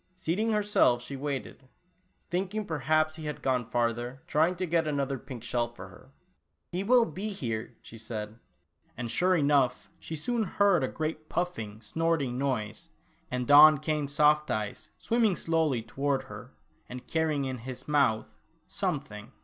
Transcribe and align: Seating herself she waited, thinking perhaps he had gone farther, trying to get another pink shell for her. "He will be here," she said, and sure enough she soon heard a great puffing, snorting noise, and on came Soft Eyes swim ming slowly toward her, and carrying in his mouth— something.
Seating 0.15 0.49
herself 0.51 0.99
she 1.03 1.15
waited, 1.15 1.69
thinking 2.31 2.65
perhaps 2.65 3.17
he 3.17 3.25
had 3.25 3.43
gone 3.43 3.69
farther, 3.69 4.23
trying 4.25 4.55
to 4.55 4.65
get 4.65 4.87
another 4.87 5.19
pink 5.19 5.43
shell 5.43 5.67
for 5.71 5.89
her. 5.89 6.09
"He 6.71 6.83
will 6.83 7.05
be 7.05 7.29
here," 7.29 7.75
she 7.83 7.99
said, 7.99 8.39
and 8.97 9.11
sure 9.11 9.35
enough 9.35 9.91
she 9.99 10.15
soon 10.15 10.41
heard 10.41 10.83
a 10.83 10.87
great 10.87 11.29
puffing, 11.29 11.81
snorting 11.81 12.39
noise, 12.39 12.89
and 13.29 13.51
on 13.51 13.77
came 13.77 14.07
Soft 14.07 14.49
Eyes 14.49 14.89
swim 14.97 15.21
ming 15.21 15.35
slowly 15.35 15.83
toward 15.83 16.23
her, 16.23 16.55
and 16.89 17.05
carrying 17.05 17.45
in 17.45 17.59
his 17.59 17.87
mouth— 17.87 18.39
something. 18.67 19.31